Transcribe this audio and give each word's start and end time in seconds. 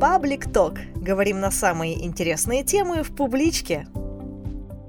Паблик 0.00 0.52
Ток. 0.52 0.78
Говорим 0.96 1.40
на 1.40 1.50
самые 1.50 2.04
интересные 2.04 2.64
темы 2.64 3.02
в 3.02 3.14
публичке. 3.14 3.86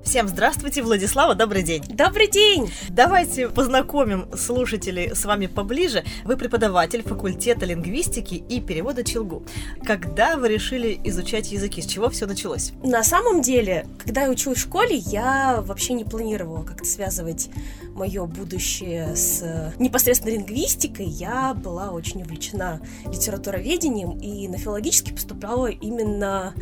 Всем 0.06 0.28
здравствуйте, 0.28 0.84
Владислава, 0.84 1.34
добрый 1.34 1.64
день. 1.64 1.84
Добрый 1.90 2.30
день! 2.30 2.72
Давайте 2.90 3.50
познакомим 3.50 4.28
слушателей 4.38 5.16
с 5.16 5.26
вами 5.26 5.48
поближе. 5.48 6.06
Вы 6.24 6.38
преподаватель 6.38 7.02
факультета 7.02 7.66
лингвистики 7.66 8.36
и 8.36 8.62
перевода 8.62 9.04
Челгу. 9.04 9.44
Когда 9.84 10.38
вы 10.38 10.50
решили 10.50 10.98
изучать 11.06 11.52
языки? 11.52 11.82
С 11.82 11.88
чего 11.88 12.10
все 12.12 12.28
началось? 12.28 12.72
На 12.84 13.04
самом 13.04 13.42
деле, 13.42 13.88
когда 13.98 14.22
я 14.22 14.30
училась 14.30 14.60
в 14.60 14.62
школе, 14.62 14.96
я 14.96 15.62
вообще 15.66 15.94
не 15.94 16.06
планировала 16.06 16.64
как-то 16.64 16.86
связывать 16.86 17.50
мое 17.96 18.26
будущее 18.26 19.16
с 19.16 19.74
непосредственно 19.80 20.34
лингвистикой. 20.34 21.08
Я 21.08 21.56
была 21.56 21.90
очень 21.90 22.22
увлечена 22.22 22.80
литературоведением 23.08 24.20
и 24.20 24.48
на 24.48 24.60
филологически 24.60 25.14
поступала 25.14 25.68
именно 25.68 26.54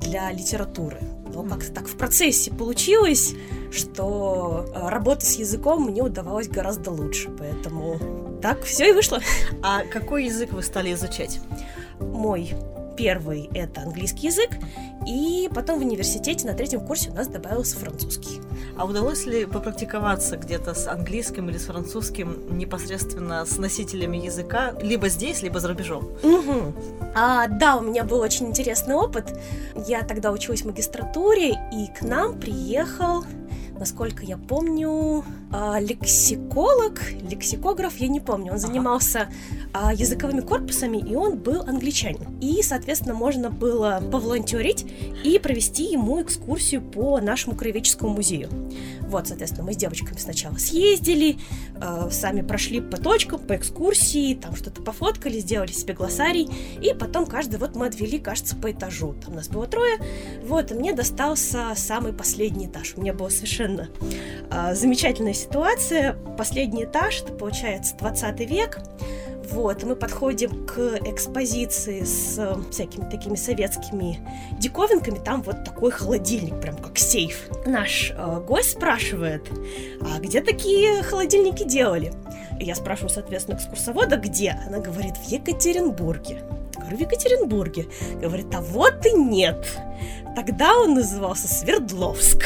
для 0.00 0.32
литературы. 0.32 0.98
Но 1.32 1.44
как-то 1.44 1.72
так 1.72 1.86
в 1.86 1.96
процессе 1.96 2.50
получилось, 2.50 3.34
что 3.70 4.66
э, 4.74 4.88
работа 4.88 5.24
с 5.24 5.36
языком 5.36 5.84
мне 5.84 6.02
удавалась 6.02 6.48
гораздо 6.48 6.90
лучше, 6.90 7.30
поэтому 7.30 8.38
так 8.42 8.64
все 8.64 8.90
и 8.90 8.92
вышло. 8.92 9.20
А 9.62 9.84
какой 9.84 10.24
язык 10.24 10.52
вы 10.52 10.62
стали 10.62 10.92
изучать? 10.92 11.40
Мой 12.00 12.52
первый 13.00 13.48
это 13.54 13.80
английский 13.80 14.26
язык, 14.26 14.50
и 15.06 15.48
потом 15.54 15.78
в 15.78 15.82
университете 15.82 16.46
на 16.46 16.52
третьем 16.52 16.80
курсе 16.80 17.08
у 17.08 17.14
нас 17.14 17.28
добавился 17.28 17.78
французский. 17.78 18.40
А 18.76 18.84
удалось 18.84 19.24
ли 19.24 19.46
попрактиковаться 19.46 20.36
где-то 20.36 20.74
с 20.74 20.86
английским 20.86 21.48
или 21.48 21.56
с 21.56 21.64
французским 21.64 22.58
непосредственно 22.58 23.46
с 23.46 23.56
носителями 23.56 24.18
языка, 24.18 24.74
либо 24.82 25.08
здесь, 25.08 25.40
либо 25.42 25.60
за 25.60 25.68
рубежом? 25.68 26.10
Угу. 26.22 26.74
А, 27.14 27.48
да, 27.48 27.76
у 27.76 27.80
меня 27.80 28.04
был 28.04 28.20
очень 28.20 28.48
интересный 28.48 28.94
опыт. 28.94 29.34
Я 29.86 30.02
тогда 30.02 30.30
училась 30.30 30.60
в 30.60 30.66
магистратуре, 30.66 31.58
и 31.72 31.86
к 31.98 32.02
нам 32.02 32.38
приехал 32.38 33.24
насколько 33.80 34.24
я 34.24 34.36
помню, 34.36 35.24
а, 35.50 35.80
лексиколог, 35.80 37.00
лексикограф, 37.28 37.96
я 37.96 38.08
не 38.08 38.20
помню, 38.20 38.52
он 38.52 38.58
занимался 38.58 39.28
ага. 39.72 39.92
языковыми 39.92 40.42
корпусами, 40.42 40.98
и 40.98 41.16
он 41.16 41.38
был 41.38 41.62
англичанин. 41.62 42.38
И, 42.40 42.62
соответственно, 42.62 43.14
можно 43.14 43.50
было 43.50 44.02
поволонтерить 44.12 44.86
и 45.24 45.38
провести 45.38 45.84
ему 45.84 46.22
экскурсию 46.22 46.82
по 46.82 47.20
нашему 47.20 47.56
краеведческому 47.56 48.12
музею. 48.12 48.50
Вот, 49.08 49.26
соответственно, 49.26 49.64
мы 49.64 49.72
с 49.72 49.76
девочками 49.76 50.18
сначала 50.18 50.56
съездили, 50.56 51.38
э, 51.74 52.08
сами 52.12 52.42
прошли 52.42 52.80
по 52.80 52.96
точкам, 52.96 53.40
по 53.40 53.56
экскурсии, 53.56 54.34
там 54.34 54.54
что-то 54.54 54.82
пофоткали, 54.82 55.40
сделали 55.40 55.72
себе 55.72 55.94
глоссарий, 55.94 56.48
и 56.80 56.94
потом 56.94 57.26
каждый, 57.26 57.58
вот 57.58 57.74
мы 57.74 57.86
отвели, 57.86 58.18
кажется, 58.18 58.54
по 58.54 58.70
этажу. 58.70 59.16
Там 59.24 59.34
нас 59.34 59.48
было 59.48 59.66
трое, 59.66 59.98
вот, 60.44 60.70
и 60.70 60.74
мне 60.74 60.92
достался 60.92 61.72
самый 61.74 62.12
последний 62.12 62.66
этаж. 62.66 62.94
У 62.96 63.00
меня 63.00 63.12
была 63.12 63.30
совершенно 63.30 63.69
э, 63.78 64.74
замечательная 64.74 65.34
ситуация. 65.34 66.16
Последний 66.36 66.84
этаж, 66.84 67.22
это 67.22 67.32
получается 67.32 67.96
20 67.96 68.40
век, 68.40 68.80
вот, 69.50 69.82
мы 69.82 69.96
подходим 69.96 70.64
к 70.64 71.00
экспозиции 71.04 72.04
с 72.04 72.38
э, 72.38 72.54
всякими 72.70 73.10
такими 73.10 73.34
советскими 73.34 74.20
диковинками. 74.58 75.18
Там 75.18 75.42
вот 75.42 75.64
такой 75.64 75.90
холодильник, 75.90 76.60
прям 76.60 76.76
как 76.76 76.98
сейф. 76.98 77.48
Наш 77.66 78.12
э, 78.16 78.40
гость 78.46 78.72
спрашивает, 78.72 79.50
а 80.00 80.20
где 80.20 80.40
такие 80.40 81.02
холодильники 81.02 81.64
делали? 81.64 82.12
Я 82.60 82.76
спрашиваю, 82.76 83.10
соответственно, 83.10 83.56
экскурсовода, 83.56 84.16
где? 84.16 84.56
Она 84.66 84.78
говорит, 84.78 85.16
в 85.16 85.28
Екатеринбурге. 85.28 86.42
говорю, 86.76 86.96
в 86.96 87.00
Екатеринбурге. 87.00 87.86
Говорит, 88.20 88.54
а 88.54 88.60
вот 88.60 89.04
и 89.04 89.12
нет. 89.12 89.66
Тогда 90.36 90.76
он 90.76 90.94
назывался 90.94 91.48
Свердловск. 91.48 92.44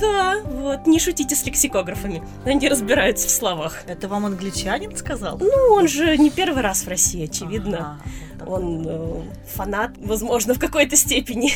Да, 0.00 0.40
вот, 0.44 0.86
не 0.86 0.98
шутите 0.98 1.34
с 1.34 1.44
лексикографами. 1.44 2.22
Они 2.44 2.68
разбираются 2.68 3.28
в 3.28 3.30
словах. 3.30 3.82
Это 3.86 4.08
вам 4.08 4.26
англичанин 4.26 4.96
сказал? 4.96 5.38
Ну, 5.38 5.74
он 5.74 5.88
же 5.88 6.16
не 6.16 6.30
первый 6.30 6.62
раз 6.62 6.84
в 6.84 6.88
России, 6.88 7.24
очевидно. 7.24 7.98
Ага, 8.38 8.50
он 8.50 8.84
э, 8.86 9.22
фанат, 9.54 9.92
возможно, 9.98 10.54
в 10.54 10.58
какой-то 10.58 10.96
степени. 10.96 11.52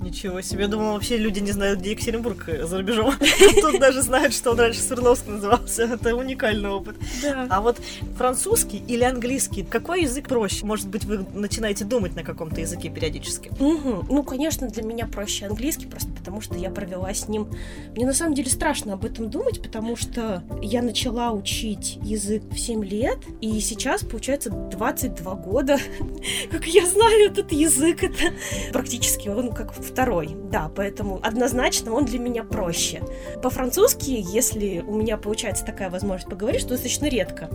Ничего 0.00 0.40
себе, 0.40 0.62
я 0.62 0.68
думала, 0.68 0.94
вообще 0.94 1.18
люди 1.18 1.40
не 1.40 1.52
знают, 1.52 1.80
где 1.80 1.90
Екатеринбург 1.90 2.48
за 2.62 2.78
рубежом. 2.78 3.14
Тут 3.60 3.78
даже 3.78 4.00
знают, 4.00 4.32
что 4.32 4.52
он 4.52 4.60
раньше 4.60 4.80
Свердловск 4.80 5.26
назывался. 5.26 5.82
Это 5.94 6.16
уникальный 6.16 6.70
опыт. 6.70 6.96
Да. 7.22 7.46
А 7.50 7.60
вот 7.60 7.78
французский 8.16 8.82
или 8.88 9.04
английский, 9.04 9.62
какой 9.62 10.02
язык 10.02 10.26
проще? 10.26 10.64
Может 10.64 10.88
быть, 10.88 11.04
вы 11.04 11.26
начинаете 11.34 11.84
думать 11.84 12.16
на 12.16 12.24
каком-то 12.24 12.60
языке 12.62 12.88
периодически? 12.88 13.50
Угу. 13.60 14.06
Ну, 14.08 14.22
конечно, 14.22 14.68
для 14.68 14.82
меня 14.82 15.06
проще 15.06 15.46
английский, 15.46 15.86
просто 15.86 16.08
потому 16.10 16.40
что 16.40 16.56
я 16.56 16.70
провела 16.70 17.12
с 17.12 17.28
ним... 17.28 17.48
Мне 17.94 18.06
на 18.06 18.14
самом 18.14 18.34
деле 18.34 18.50
страшно 18.50 18.94
об 18.94 19.04
этом 19.04 19.28
думать, 19.28 19.62
потому 19.62 19.96
что 19.96 20.42
я 20.62 20.80
начала 20.80 21.32
учить 21.32 21.98
язык 22.02 22.42
в 22.50 22.58
7 22.58 22.82
лет, 22.84 23.18
и 23.42 23.60
сейчас, 23.60 24.02
получается, 24.02 24.48
22 24.48 25.34
года, 25.34 25.78
как 26.50 26.64
я 26.66 26.86
знаю 26.86 27.30
этот 27.30 27.52
язык. 27.52 28.02
Это 28.02 28.32
практически 28.72 29.28
он 29.28 29.52
как 29.52 29.74
второй, 29.90 30.36
да, 30.50 30.70
поэтому 30.74 31.20
однозначно 31.22 31.92
он 31.92 32.04
для 32.04 32.18
меня 32.18 32.44
проще. 32.44 33.02
По-французски, 33.42 34.10
если 34.10 34.80
у 34.86 34.94
меня 34.94 35.16
получается 35.16 35.64
такая 35.64 35.90
возможность 35.90 36.28
поговорить, 36.28 36.60
что 36.60 36.70
достаточно 36.70 37.06
редко, 37.06 37.50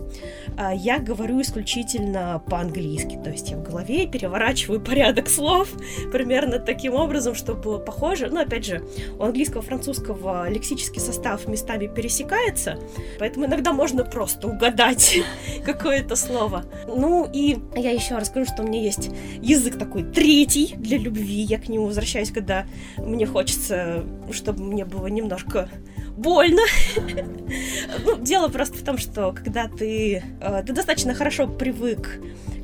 а, 0.56 0.74
я 0.74 0.98
говорю 0.98 1.40
исключительно 1.40 2.42
по-английски, 2.48 3.18
то 3.22 3.30
есть 3.30 3.50
я 3.50 3.56
в 3.56 3.62
голове 3.62 4.06
переворачиваю 4.06 4.80
порядок 4.80 5.28
слов 5.28 5.68
примерно 6.12 6.58
таким 6.58 6.94
образом, 6.94 7.34
чтобы 7.34 7.78
похоже. 7.78 8.28
Но 8.30 8.40
опять 8.40 8.64
же, 8.64 8.82
у 9.18 9.22
английского 9.22 9.62
французского 9.62 10.48
лексический 10.48 11.00
состав 11.00 11.46
местами 11.48 11.86
пересекается, 11.86 12.78
поэтому 13.18 13.46
иногда 13.46 13.72
можно 13.72 14.04
просто 14.04 14.48
угадать 14.48 15.18
какое-то 15.64 16.16
слово. 16.16 16.64
Ну 16.86 17.28
и 17.32 17.58
я 17.74 17.90
еще 17.90 18.16
расскажу, 18.16 18.46
что 18.46 18.62
у 18.62 18.66
меня 18.66 18.82
есть 18.82 19.10
язык 19.40 19.78
такой 19.78 20.04
третий 20.04 20.74
для 20.76 20.98
любви, 20.98 21.42
я 21.42 21.58
к 21.58 21.68
нему 21.68 21.86
возвращаюсь 21.86 22.25
возвращаюсь, 22.26 22.32
когда 22.32 22.66
мне 22.98 23.26
хочется, 23.26 24.04
чтобы 24.32 24.64
мне 24.64 24.84
было 24.84 25.06
немножко 25.06 25.68
больно. 26.16 26.62
ну, 28.04 28.18
дело 28.18 28.48
просто 28.48 28.76
в 28.78 28.82
том, 28.82 28.98
что 28.98 29.32
когда 29.32 29.68
ты, 29.68 30.22
э, 30.40 30.62
ты 30.66 30.72
достаточно 30.72 31.14
хорошо 31.14 31.46
привык 31.46 32.20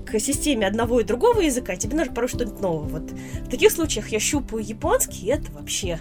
к 0.06 0.18
системе 0.18 0.66
одного 0.66 1.00
и 1.00 1.04
другого 1.04 1.40
языка, 1.40 1.76
тебе 1.76 1.96
нужно 1.96 2.12
порой 2.12 2.28
что-нибудь 2.28 2.60
новое. 2.60 2.88
Вот 2.88 3.10
в 3.10 3.48
таких 3.50 3.72
случаях 3.72 4.08
я 4.08 4.20
щупаю 4.20 4.64
японский, 4.64 5.26
и 5.26 5.30
это 5.30 5.50
вообще 5.52 6.00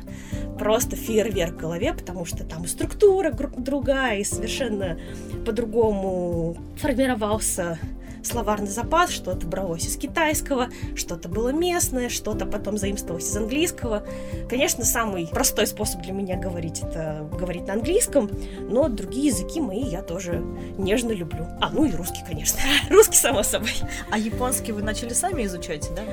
просто 0.58 0.96
фейерверк 0.96 1.56
в 1.56 1.58
голове, 1.58 1.94
потому 1.94 2.26
что 2.26 2.44
там 2.44 2.64
и 2.64 2.68
структура 2.68 3.32
другая, 3.32 4.20
и 4.20 4.24
совершенно 4.24 4.98
по-другому 5.46 6.58
формировался 6.78 7.80
словарный 8.24 8.70
запас, 8.70 9.10
что-то 9.10 9.46
бралось 9.48 9.86
из 9.86 9.98
китайского, 9.98 10.70
что-то 10.96 11.30
было 11.30 11.50
местное, 11.50 12.10
что-то 12.10 12.46
потом 12.46 12.78
заимствовалось 12.78 13.30
из 13.30 13.36
английского. 13.36 14.04
Конечно, 14.50 14.84
самый 14.84 15.28
простой 15.28 15.68
способ 15.68 16.02
для 16.02 16.14
меня 16.14 16.38
говорить 16.38 16.82
это 16.82 17.28
говорить 17.38 17.68
на 17.68 17.74
английском, 17.74 18.30
но 18.70 18.88
другие 18.88 19.28
языки 19.28 19.60
мои 19.60 19.84
я 19.84 20.02
тоже 20.02 20.44
нежно 20.78 21.12
люблю. 21.12 21.48
А, 21.60 21.70
ну 21.72 21.86
и 21.86 21.92
русский, 21.92 22.24
конечно. 22.28 22.60
русский, 22.90 23.18
само 23.18 23.44
собой. 23.44 23.74
А 24.10 24.18
японский 24.18 24.72
вы 24.72 24.82
начали 24.84 25.14
сами 25.14 25.46
изучать, 25.46 25.90
да? 25.96 26.04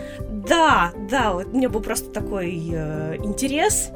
Да, 0.49 0.93
да, 1.11 1.33
вот 1.33 1.47
у 1.47 1.57
меня 1.57 1.69
был 1.69 1.81
просто 1.81 2.11
такой 2.11 2.71
э, 2.73 3.17
интерес. 3.23 3.91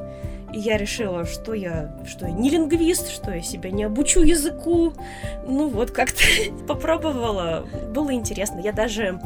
И 0.53 0.59
я 0.59 0.77
решила, 0.77 1.25
что 1.25 1.55
я, 1.55 1.91
что 2.07 2.27
я 2.27 2.33
не 2.33 2.51
лингвист, 2.51 3.11
что 3.11 3.33
я 3.33 3.43
себя 3.43 3.71
не 3.71 3.85
обучу 3.85 4.21
языку. 4.23 4.93
Ну 5.47 5.69
вот, 5.69 5.91
как-то 5.91 6.23
попробовала. 6.69 7.67
Было 7.95 8.13
интересно. 8.13 8.61
Я 8.61 8.73
даже 8.73 9.21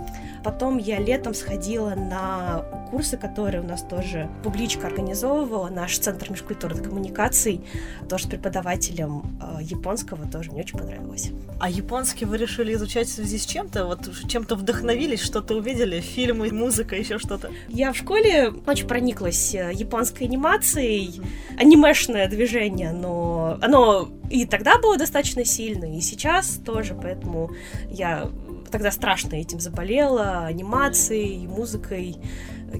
Потом 0.46 0.78
я 0.78 1.00
летом 1.00 1.34
сходила 1.34 1.96
на 1.96 2.64
курсы, 2.90 3.16
которые 3.16 3.62
у 3.62 3.66
нас 3.66 3.82
тоже 3.82 4.28
публичка 4.42 4.86
организовывала, 4.86 5.68
наш 5.68 5.98
Центр 5.98 6.30
межкультурных 6.30 6.82
коммуникаций, 6.82 7.60
тоже 8.08 8.28
преподавателем 8.28 9.38
э, 9.40 9.62
японского, 9.62 10.26
тоже 10.30 10.52
мне 10.52 10.62
очень 10.62 10.78
понравилось. 10.78 11.30
А 11.60 11.68
японский 11.68 12.24
вы 12.24 12.38
решили 12.38 12.74
изучать 12.74 13.08
в 13.08 13.12
связи 13.12 13.38
с 13.38 13.46
чем-то? 13.46 13.86
Вот 13.86 14.10
чем-то 14.28 14.56
вдохновились, 14.56 15.20
что-то 15.20 15.54
увидели? 15.54 16.00
Фильмы, 16.00 16.50
музыка, 16.50 16.96
еще 16.96 17.18
что-то? 17.18 17.50
Я 17.68 17.92
в 17.92 17.96
школе 17.96 18.52
очень 18.66 18.86
прониклась 18.86 19.54
э, 19.54 19.70
японской 19.72 20.24
анимацией. 20.24 21.20
Анимешное 21.58 22.28
движение, 22.28 22.92
но 22.92 23.58
оно 23.62 24.08
и 24.30 24.44
тогда 24.44 24.78
было 24.78 24.96
достаточно 24.96 25.44
сильно, 25.44 25.96
и 25.96 26.00
сейчас 26.00 26.60
тоже, 26.64 26.94
поэтому 27.00 27.50
я 27.88 28.28
тогда 28.70 28.90
страшно 28.90 29.34
этим 29.34 29.60
заболела, 29.60 30.46
анимацией, 30.46 31.46
музыкой, 31.46 32.16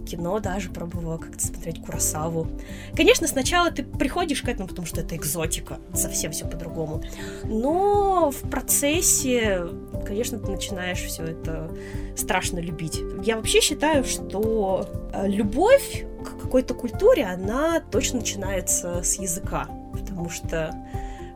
кино 0.06 0.38
даже 0.41 0.71
пробовала 0.71 1.19
как-то 1.19 1.44
смотреть 1.44 1.83
Курасаву. 1.83 2.49
Конечно, 2.94 3.27
сначала 3.27 3.71
ты 3.71 3.83
приходишь 3.83 4.43
к 4.43 4.49
этому, 4.49 4.69
потому 4.69 4.87
что 4.87 5.00
это 5.00 5.17
экзотика, 5.17 5.79
совсем 5.94 6.33
все 6.33 6.47
по-другому. 6.47 7.03
Но 7.44 8.31
в 8.31 8.49
процессе, 8.50 9.67
конечно, 10.05 10.38
ты 10.38 10.50
начинаешь 10.50 11.03
все 11.03 11.25
это 11.25 11.71
страшно 12.17 12.59
любить. 12.59 13.00
Я 13.23 13.37
вообще 13.37 13.61
считаю, 13.61 14.05
что 14.05 14.89
э, 15.12 15.29
любовь 15.29 16.05
к 16.25 16.43
какой-то 16.43 16.75
культуре, 16.75 17.25
она 17.25 17.81
точно 17.81 18.19
начинается 18.19 19.03
с 19.03 19.19
языка, 19.19 19.69
потому 19.93 20.29
что 20.31 20.75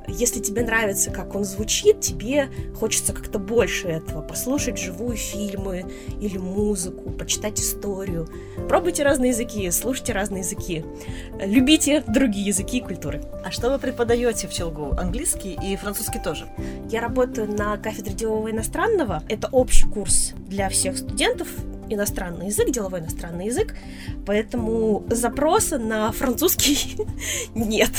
если 0.09 0.41
тебе 0.41 0.63
нравится, 0.63 1.11
как 1.11 1.35
он 1.35 1.45
звучит, 1.45 2.01
тебе 2.01 2.49
хочется 2.79 3.13
как-то 3.13 3.39
больше 3.39 3.89
этого, 3.89 4.23
послушать 4.23 4.79
живую 4.79 5.17
фильмы 5.17 5.85
или 6.21 6.39
музыку, 6.39 7.11
почитать 7.11 7.61
историю. 7.61 8.29
Пробуйте 8.69 9.03
разные 9.03 9.31
языки, 9.31 9.71
слушайте 9.71 10.13
разные 10.13 10.41
языки, 10.41 10.85
любите 11.41 12.03
другие 12.07 12.47
языки 12.47 12.79
и 12.79 12.81
культуры. 12.81 13.23
А 13.45 13.51
что 13.51 13.71
вы 13.71 13.79
преподаете 13.79 14.49
в 14.49 14.53
Челгу? 14.53 14.95
Английский 14.99 15.59
и 15.63 15.77
французский 15.77 16.19
тоже? 16.19 16.47
Я 16.91 17.01
работаю 17.01 17.51
на 17.51 17.77
кафедре 17.77 18.13
делового 18.13 18.51
иностранного. 18.51 19.23
Это 19.29 19.49
общий 19.49 19.87
курс 19.87 20.33
для 20.49 20.69
всех 20.69 20.99
студентов 20.99 21.49
иностранный 21.91 22.47
язык, 22.47 22.71
деловой 22.71 23.01
иностранный 23.01 23.47
язык, 23.47 23.75
поэтому 24.25 25.05
запроса 25.11 25.79
на 25.79 26.13
французский 26.13 26.97
нет, 27.55 27.91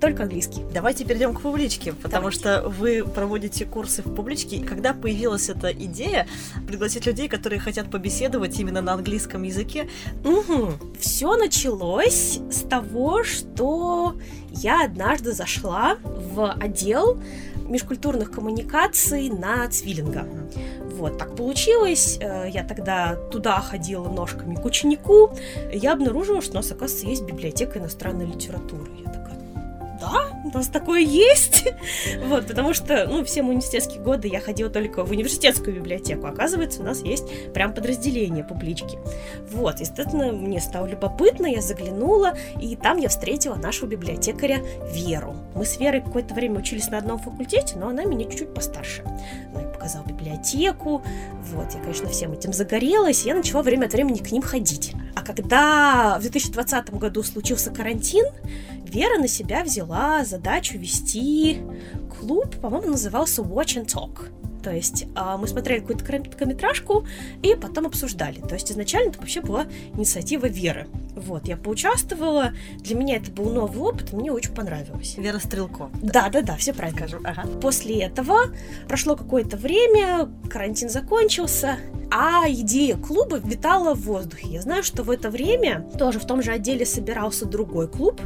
только 0.00 0.24
английский. 0.24 0.62
Давайте 0.72 1.04
перейдем 1.04 1.34
к 1.34 1.40
публичке, 1.40 1.92
потому 1.92 2.30
Давайте. 2.30 2.38
что 2.38 2.68
вы 2.68 3.04
проводите 3.04 3.64
курсы 3.64 4.02
в 4.02 4.14
публичке. 4.14 4.62
Когда 4.64 4.92
появилась 4.92 5.48
эта 5.48 5.72
идея 5.72 6.26
пригласить 6.66 7.06
людей, 7.06 7.28
которые 7.28 7.60
хотят 7.60 7.90
побеседовать 7.90 8.58
именно 8.58 8.80
на 8.80 8.94
английском 8.94 9.42
языке? 9.42 9.88
Угу. 10.24 10.72
Все 10.98 11.36
началось 11.36 12.40
с 12.50 12.62
того, 12.62 13.24
что 13.24 14.16
я 14.50 14.84
однажды 14.84 15.32
зашла 15.32 15.96
в 16.02 16.52
отдел 16.52 17.20
межкультурных 17.68 18.30
коммуникаций 18.30 19.28
на 19.28 19.68
Цвиллинга. 19.68 20.26
Вот, 20.98 21.16
так 21.18 21.36
получилось. 21.36 22.18
Э, 22.20 22.48
я 22.52 22.64
тогда 22.64 23.14
туда 23.30 23.60
ходила 23.60 24.08
ножками 24.08 24.56
к 24.56 24.64
ученику. 24.64 25.30
Я 25.72 25.92
обнаружила, 25.92 26.42
что 26.42 26.52
у 26.52 26.56
нас, 26.56 26.72
оказывается, 26.72 27.06
есть 27.06 27.22
библиотека 27.22 27.78
иностранной 27.78 28.26
литературы. 28.26 28.90
Я 29.04 29.07
да, 30.00 30.28
у 30.44 30.56
нас 30.56 30.68
такое 30.68 31.00
есть. 31.00 31.66
вот, 32.26 32.46
потому 32.46 32.74
что, 32.74 33.06
ну, 33.06 33.24
все 33.24 33.42
университетские 33.42 34.00
годы 34.00 34.28
я 34.28 34.40
ходила 34.40 34.70
только 34.70 35.04
в 35.04 35.10
университетскую 35.10 35.76
библиотеку. 35.76 36.26
Оказывается, 36.26 36.80
у 36.80 36.84
нас 36.84 37.02
есть 37.02 37.52
прям 37.52 37.74
подразделение 37.74 38.44
публички. 38.44 38.98
Вот, 39.50 39.80
естественно, 39.80 40.32
мне 40.32 40.60
стало 40.60 40.86
любопытно, 40.86 41.46
я 41.46 41.60
заглянула, 41.60 42.34
и 42.60 42.76
там 42.76 42.98
я 42.98 43.08
встретила 43.08 43.56
нашего 43.56 43.88
библиотекаря 43.88 44.62
Веру. 44.92 45.36
Мы 45.54 45.64
с 45.64 45.78
Верой 45.78 46.00
какое-то 46.00 46.34
время 46.34 46.60
учились 46.60 46.88
на 46.88 46.98
одном 46.98 47.18
факультете, 47.18 47.76
но 47.76 47.88
она 47.88 48.04
меня 48.04 48.24
чуть-чуть 48.28 48.54
постарше. 48.54 49.02
Ну, 49.52 49.60
и 49.60 49.72
показала 49.72 50.04
библиотеку. 50.06 51.02
Вот, 51.42 51.74
я, 51.74 51.80
конечно, 51.80 52.08
всем 52.08 52.32
этим 52.32 52.52
загорелась, 52.52 53.24
и 53.24 53.28
я 53.28 53.34
начала 53.34 53.62
время 53.62 53.86
от 53.86 53.92
времени 53.92 54.18
к 54.18 54.30
ним 54.30 54.42
ходить. 54.42 54.94
А 55.18 55.22
когда 55.22 56.16
в 56.18 56.20
2020 56.22 56.90
году 56.94 57.24
случился 57.24 57.72
карантин, 57.72 58.24
Вера 58.84 59.18
на 59.18 59.26
себя 59.26 59.64
взяла 59.64 60.24
задачу 60.24 60.78
вести 60.78 61.60
клуб, 62.18 62.56
по-моему, 62.60 62.92
назывался 62.92 63.42
Watch 63.42 63.76
and 63.76 63.86
Talk. 63.86 64.30
То 64.62 64.70
есть 64.70 65.06
а, 65.14 65.36
мы 65.36 65.48
смотрели 65.48 65.80
какую-то 65.80 66.04
короткометражку 66.04 67.04
и 67.42 67.54
потом 67.54 67.86
обсуждали. 67.86 68.40
То 68.40 68.54
есть 68.54 68.70
изначально 68.70 69.10
это 69.10 69.18
вообще 69.18 69.40
была 69.40 69.66
инициатива 69.94 70.46
Веры. 70.46 70.86
Вот, 71.16 71.48
я 71.48 71.56
поучаствовала, 71.56 72.52
для 72.78 72.94
меня 72.94 73.16
это 73.16 73.30
был 73.32 73.50
новый 73.50 73.80
опыт, 73.80 74.12
мне 74.12 74.30
очень 74.30 74.54
понравилось. 74.54 75.16
Вера 75.18 75.38
Стрелко. 75.38 75.90
Да, 76.00 76.28
да, 76.28 76.42
да, 76.42 76.56
все 76.56 76.72
правильно. 76.72 77.08
Скажу. 77.08 77.18
Ага. 77.24 77.46
После 77.60 78.02
этого 78.02 78.52
прошло 78.86 79.16
какое-то 79.16 79.56
время, 79.56 80.28
карантин 80.48 80.88
закончился, 80.88 81.76
а 82.10 82.44
идея 82.48 82.96
клуба 82.96 83.38
витала 83.38 83.94
в 83.94 84.02
воздухе. 84.02 84.48
Я 84.48 84.62
знаю, 84.62 84.82
что 84.82 85.02
в 85.02 85.10
это 85.10 85.30
время 85.30 85.88
тоже 85.98 86.18
в 86.18 86.26
том 86.26 86.42
же 86.42 86.52
отделе 86.52 86.86
собирался 86.86 87.46
другой 87.46 87.88
клуб, 87.88 88.20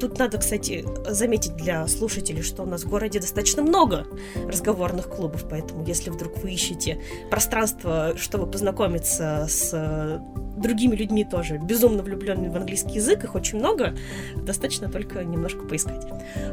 Тут 0.00 0.18
надо, 0.18 0.38
кстати, 0.38 0.82
заметить 1.10 1.56
для 1.56 1.86
слушателей, 1.86 2.40
что 2.40 2.62
у 2.62 2.66
нас 2.66 2.84
в 2.84 2.88
городе 2.88 3.20
достаточно 3.20 3.62
много 3.62 4.06
разговорных 4.46 5.10
клубов, 5.10 5.44
поэтому 5.48 5.84
если 5.84 6.08
вдруг 6.08 6.38
вы 6.38 6.52
ищете 6.52 6.98
пространство, 7.30 8.14
чтобы 8.16 8.50
познакомиться 8.50 9.46
с 9.46 10.22
другими 10.56 10.96
людьми 10.96 11.24
тоже, 11.24 11.58
безумно 11.58 12.02
влюбленными 12.02 12.48
в 12.48 12.56
английский 12.56 12.94
язык, 12.94 13.24
их 13.24 13.34
очень 13.34 13.58
много, 13.58 13.94
достаточно 14.36 14.90
только 14.90 15.22
немножко 15.22 15.66
поискать. 15.66 16.06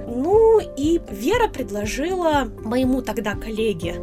Ну 0.07 0.59
и 0.59 0.99
Вера 1.09 1.47
предложила 1.47 2.49
моему 2.63 3.01
тогда 3.01 3.33
коллеге 3.35 3.95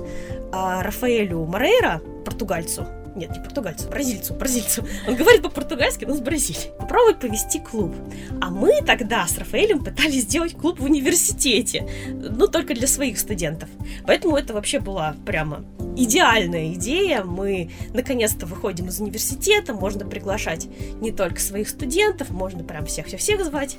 а, 0.52 0.82
Рафаэлю 0.82 1.44
Морейра, 1.44 2.00
португальцу, 2.24 2.86
нет, 3.14 3.30
не 3.30 3.38
португальцу, 3.38 3.88
бразильцу, 3.88 4.34
бразильцу. 4.34 4.84
Он 5.06 5.14
говорит 5.14 5.42
по-португальски, 5.42 6.04
но 6.04 6.14
с 6.14 6.20
Бразилии. 6.20 6.72
Попробовать 6.78 7.20
повести 7.20 7.60
клуб. 7.60 7.94
А 8.40 8.50
мы 8.50 8.82
тогда 8.82 9.26
с 9.26 9.38
Рафаэлем 9.38 9.84
пытались 9.84 10.22
сделать 10.22 10.54
клуб 10.54 10.80
в 10.80 10.84
университете, 10.84 11.88
ну, 12.08 12.48
только 12.48 12.74
для 12.74 12.88
своих 12.88 13.18
студентов. 13.18 13.68
Поэтому 14.04 14.36
это 14.36 14.52
вообще 14.52 14.80
была 14.80 15.14
прямо 15.24 15.64
идеальная 15.96 16.72
идея. 16.74 17.22
Мы 17.22 17.70
наконец-то 17.92 18.46
выходим 18.46 18.88
из 18.88 19.00
университета, 19.00 19.74
можно 19.74 20.04
приглашать 20.04 20.66
не 21.00 21.12
только 21.12 21.40
своих 21.40 21.68
студентов, 21.68 22.30
можно 22.30 22.64
прям 22.64 22.84
всех-всех-всех 22.86 23.44
звать. 23.44 23.76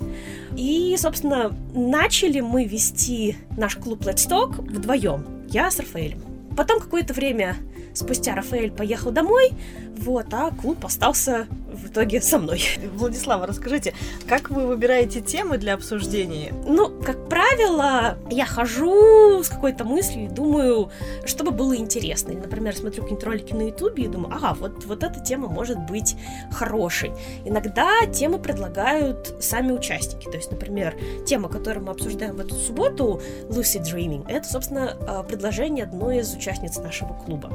И, 0.56 0.96
собственно, 0.98 1.54
начали 1.74 2.40
мы 2.40 2.64
вести 2.64 3.36
наш 3.58 3.76
клуб 3.76 4.02
Let's 4.04 4.30
Talk 4.30 4.62
вдвоем. 4.62 5.26
Я 5.50 5.70
с 5.70 5.80
Рафаэлем. 5.80 6.22
Потом 6.56 6.80
какое-то 6.80 7.14
время 7.14 7.58
Спустя 7.96 8.36
Рафаэль 8.36 8.72
поехал 8.72 9.12
домой, 9.12 9.52
вот, 9.98 10.28
а 10.34 10.52
клуб 10.52 10.86
остался 10.86 11.48
в 11.76 11.88
итоге 11.88 12.22
со 12.22 12.40
мной. 12.40 12.62
Владислава, 12.94 13.48
расскажите, 13.48 13.94
как 14.28 14.50
вы 14.50 14.68
выбираете 14.68 15.22
темы 15.22 15.58
для 15.58 15.74
обсуждения? 15.74 16.54
Ну, 16.66 16.90
как 17.02 17.30
правило, 17.30 18.18
я 18.30 18.46
хожу 18.46 19.44
с 19.44 19.50
какой-то 19.50 19.84
мыслью 19.84 20.26
и 20.26 20.30
думаю, 20.30 20.90
чтобы 21.26 21.52
было 21.52 21.76
интересно. 21.76 22.32
Или, 22.32 22.40
например, 22.40 22.76
смотрю 22.76 23.04
какие-нибудь 23.04 23.26
ролики 23.26 23.54
на 23.54 23.68
ютубе 23.68 24.06
и 24.06 24.08
думаю, 24.08 24.34
ага, 24.36 24.56
вот, 24.60 24.86
вот 24.86 25.04
эта 25.04 25.20
тема 25.20 25.48
может 25.48 25.80
быть 25.80 26.16
хорошей. 26.52 27.12
Иногда 27.46 28.06
темы 28.08 28.40
предлагают 28.40 29.36
сами 29.40 29.72
участники. 29.72 30.26
То 30.26 30.38
есть, 30.38 30.52
например, 30.52 30.96
тема, 31.26 31.50
которую 31.50 31.86
мы 31.86 31.92
обсуждаем 31.92 32.36
в 32.36 32.40
эту 32.40 32.56
субботу, 32.56 33.22
Lucid 33.50 33.84
Dreaming, 33.84 34.26
это, 34.28 34.48
собственно, 34.48 34.98
а, 35.08 35.24
предложение 35.24 35.86
одной 35.86 36.20
из 36.20 36.34
участниц 36.34 36.78
нашего 36.78 37.14
клуба. 37.14 37.52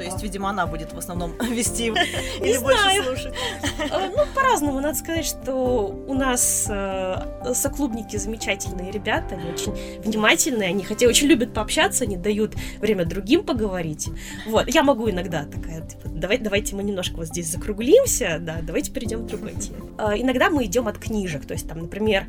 То 0.00 0.04
есть, 0.04 0.22
видимо, 0.22 0.48
она 0.48 0.66
будет 0.66 0.94
в 0.94 0.98
основном 0.98 1.34
вести 1.50 1.88
или 2.40 2.56
больше 2.56 3.04
слушать. 3.04 3.34
Э, 3.78 4.10
ну, 4.16 4.24
по-разному. 4.34 4.80
Надо 4.80 4.96
сказать, 4.96 5.26
что 5.26 5.94
у 6.08 6.14
нас 6.14 6.66
э, 6.70 7.52
соклубники 7.52 8.16
замечательные 8.16 8.92
ребята, 8.92 9.34
они 9.34 9.50
очень 9.50 9.74
внимательные, 10.02 10.70
они 10.70 10.84
хотя 10.84 11.06
очень 11.06 11.26
любят 11.26 11.52
пообщаться, 11.52 12.04
они 12.04 12.16
дают 12.16 12.54
время 12.80 13.04
другим 13.04 13.44
поговорить. 13.44 14.08
Вот, 14.46 14.72
я 14.72 14.82
могу 14.82 15.10
иногда 15.10 15.44
такая, 15.44 15.86
типа, 15.86 16.08
давай, 16.08 16.38
давайте 16.38 16.74
мы 16.74 16.82
немножко 16.82 17.16
вот 17.16 17.26
здесь 17.26 17.48
закруглимся, 17.52 18.38
да, 18.40 18.60
давайте 18.62 18.92
перейдем 18.92 19.24
к 19.24 19.26
другой 19.26 19.52
теме. 19.52 19.80
Э, 19.98 20.12
иногда 20.16 20.48
мы 20.48 20.64
идем 20.64 20.88
от 20.88 20.96
книжек, 20.96 21.44
то 21.44 21.52
есть 21.52 21.68
там, 21.68 21.78
например, 21.78 22.24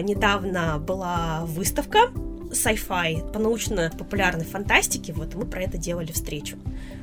недавно 0.00 0.78
была 0.78 1.40
выставка 1.44 2.12
sci-fi, 2.50 3.32
по 3.32 3.38
научно-популярной 3.38 4.44
фантастике, 4.44 5.12
вот, 5.12 5.34
мы 5.34 5.46
про 5.46 5.62
это 5.62 5.78
делали 5.78 6.12
встречу. 6.12 6.56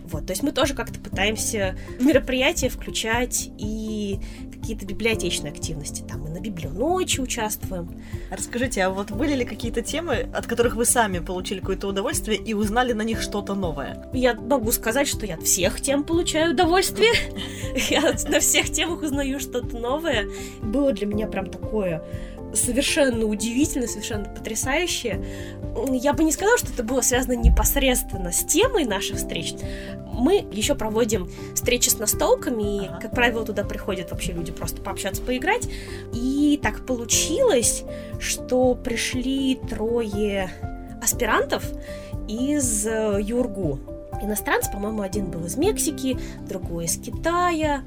Вот, 0.05 0.25
то 0.25 0.31
есть 0.31 0.43
мы 0.43 0.51
тоже 0.51 0.73
как-то 0.73 0.99
пытаемся 0.99 1.77
в 1.99 2.05
мероприятия 2.05 2.69
включать 2.69 3.49
и 3.57 4.19
какие-то 4.53 4.85
библиотечные 4.85 5.51
активности. 5.51 6.03
Там 6.07 6.21
мы 6.21 6.29
на 6.29 6.39
библионочи 6.39 7.19
участвуем. 7.19 8.01
Расскажите, 8.31 8.83
а 8.83 8.89
вот 8.89 9.11
были 9.11 9.33
ли 9.33 9.45
какие-то 9.45 9.81
темы, 9.81 10.27
от 10.33 10.47
которых 10.47 10.75
вы 10.75 10.85
сами 10.85 11.19
получили 11.19 11.59
какое-то 11.59 11.87
удовольствие 11.87 12.37
и 12.37 12.53
узнали 12.53 12.93
на 12.93 13.01
них 13.01 13.21
что-то 13.21 13.53
новое? 13.53 14.09
Я 14.13 14.33
могу 14.33 14.71
сказать, 14.71 15.07
что 15.07 15.25
я 15.25 15.35
от 15.35 15.43
всех 15.43 15.81
тем 15.81 16.03
получаю 16.03 16.53
удовольствие. 16.53 17.11
Я 17.89 18.01
на 18.29 18.39
всех 18.39 18.71
темах 18.71 19.03
узнаю 19.03 19.39
что-то 19.39 19.77
новое. 19.77 20.27
Было 20.61 20.91
для 20.93 21.05
меня 21.05 21.27
прям 21.27 21.49
такое 21.49 22.03
совершенно 22.53 23.25
удивительно, 23.25 23.87
совершенно 23.87 24.25
потрясающе. 24.25 25.23
Я 25.91 26.13
бы 26.13 26.23
не 26.23 26.31
сказала, 26.31 26.57
что 26.57 26.71
это 26.71 26.83
было 26.83 27.01
связано 27.01 27.33
непосредственно 27.33 28.31
с 28.31 28.43
темой 28.43 28.85
наших 28.85 29.17
встреч. 29.17 29.55
Мы 30.11 30.47
еще 30.51 30.73
проводим 30.73 31.29
встречи 31.53 31.89
с 31.89 31.99
настолками, 31.99 32.85
и, 32.85 32.87
как 33.01 33.11
правило, 33.11 33.45
туда 33.45 33.63
приходят 33.63 34.11
вообще 34.11 34.31
люди 34.31 34.51
просто 34.51 34.81
пообщаться, 34.81 35.21
поиграть. 35.21 35.67
И 36.13 36.59
так 36.61 36.85
получилось, 36.85 37.83
что 38.19 38.73
пришли 38.75 39.59
трое 39.69 40.49
аспирантов 41.01 41.63
из 42.27 42.85
э, 42.87 43.19
Юргу. 43.21 43.79
иностранцы, 44.21 44.71
по-моему, 44.71 45.03
один 45.03 45.29
был 45.29 45.45
из 45.45 45.55
Мексики, 45.55 46.17
другой 46.49 46.85
из 46.85 46.97
Китая, 46.97 47.83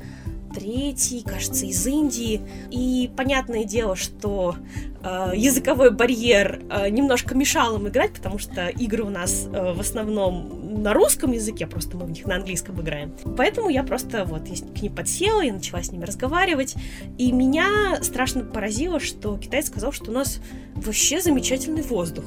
третий, 0.52 1.22
кажется, 1.22 1.66
из 1.66 1.86
Индии. 1.86 2.40
И 2.70 3.10
понятное 3.16 3.64
дело, 3.64 3.96
что 3.96 4.56
э, 5.02 5.32
языковой 5.34 5.90
барьер 5.90 6.60
э, 6.70 6.88
немножко 6.90 7.34
мешал 7.34 7.76
им 7.76 7.88
играть, 7.88 8.12
потому 8.12 8.38
что 8.38 8.68
игры 8.68 9.04
у 9.04 9.10
нас 9.10 9.46
э, 9.52 9.72
в 9.72 9.80
основном 9.80 10.82
на 10.82 10.92
русском 10.92 11.32
языке, 11.32 11.66
просто 11.66 11.96
мы 11.96 12.06
в 12.06 12.10
них 12.10 12.26
на 12.26 12.36
английском 12.36 12.80
играем. 12.80 13.14
Поэтому 13.36 13.68
я 13.68 13.82
просто 13.82 14.24
вот 14.24 14.42
к 14.42 14.82
ним 14.82 14.94
подсела, 14.94 15.40
я 15.42 15.52
начала 15.52 15.82
с 15.82 15.92
ними 15.92 16.04
разговаривать. 16.04 16.74
И 17.18 17.32
меня 17.32 17.98
страшно 18.02 18.44
поразило, 18.44 19.00
что 19.00 19.36
китаец 19.36 19.66
сказал, 19.66 19.92
что 19.92 20.10
у 20.10 20.14
нас 20.14 20.40
вообще 20.74 21.20
замечательный 21.20 21.82
воздух. 21.82 22.24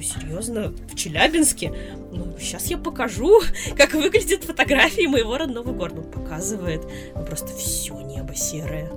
Вы 0.00 0.04
серьезно? 0.04 0.72
В 0.88 0.94
Челябинске? 0.94 1.74
ну, 2.10 2.34
сейчас 2.40 2.68
я 2.68 2.78
покажу, 2.78 3.38
как 3.76 3.92
выглядит 3.92 4.44
фотографии 4.44 5.06
моего 5.06 5.36
родного 5.36 5.72
города. 5.72 6.00
Он 6.00 6.10
показывает, 6.10 6.80
ну, 7.14 7.22
просто 7.22 7.48
все 7.48 8.00
небо 8.00 8.34
серое. 8.34 8.90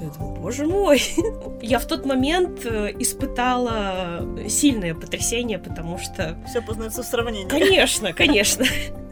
Я 0.00 0.10
думаю, 0.16 0.40
боже 0.40 0.66
мой. 0.66 1.02
Я 1.60 1.80
в 1.80 1.88
тот 1.88 2.06
момент 2.06 2.64
э, 2.66 2.92
испытала 3.00 4.24
сильное 4.48 4.94
потрясение, 4.94 5.58
потому 5.58 5.98
что... 5.98 6.38
Все 6.48 6.62
познается 6.62 7.02
в 7.02 7.06
сравнении. 7.06 7.48
Конечно, 7.48 8.12
конечно. 8.12 8.64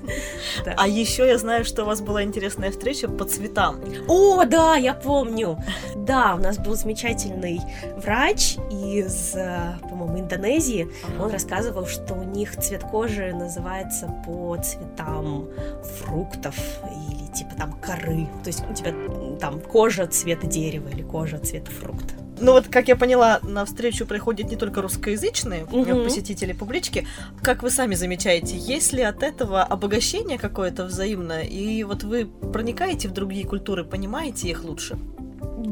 Да. 0.64 0.74
А 0.76 0.86
еще 0.86 1.26
я 1.26 1.38
знаю, 1.38 1.64
что 1.64 1.82
у 1.82 1.86
вас 1.86 2.00
была 2.00 2.22
интересная 2.22 2.70
встреча 2.70 3.08
по 3.08 3.24
цветам. 3.24 3.80
О, 4.06 4.44
да, 4.44 4.76
я 4.76 4.94
помню. 4.94 5.58
Да, 5.96 6.34
у 6.34 6.38
нас 6.38 6.58
был 6.58 6.74
замечательный 6.74 7.60
врач 7.96 8.56
из, 8.70 9.34
э, 9.34 9.78
по-моему, 9.82 10.20
Индонезии. 10.20 10.88
Он 11.18 11.30
рассказывал, 11.30 11.86
что 11.86 12.14
у 12.14 12.22
них 12.22 12.56
цвет 12.56 12.82
кожи 12.84 13.32
называется 13.32 14.12
по 14.26 14.56
цветам 14.56 15.48
фруктов 15.98 16.56
или 16.84 17.26
типа 17.32 17.54
там 17.56 17.72
коры. 17.80 18.28
То 18.44 18.48
есть 18.48 18.62
у 18.68 18.74
тебя 18.74 18.92
там 19.40 19.60
кожа 19.60 20.06
цвета 20.06 20.46
дерева 20.46 20.88
или 20.88 21.02
кожа 21.02 21.38
цвета 21.38 21.70
фрукта. 21.70 22.21
Ну 22.42 22.52
вот, 22.52 22.66
как 22.66 22.88
я 22.88 22.96
поняла, 22.96 23.38
на 23.44 23.64
встречу 23.64 24.04
приходят 24.04 24.50
не 24.50 24.56
только 24.56 24.82
русскоязычные 24.82 25.64
угу. 25.64 26.02
посетители 26.02 26.52
публички. 26.52 27.06
Как 27.40 27.62
вы 27.62 27.70
сами 27.70 27.94
замечаете, 27.94 28.56
есть 28.56 28.92
ли 28.92 29.02
от 29.02 29.22
этого 29.22 29.62
обогащение 29.62 30.38
какое-то 30.38 30.84
взаимное? 30.84 31.42
И 31.44 31.84
вот 31.84 32.02
вы 32.02 32.26
проникаете 32.26 33.08
в 33.08 33.12
другие 33.12 33.46
культуры, 33.46 33.84
понимаете 33.84 34.48
их 34.48 34.64
лучше? 34.64 34.98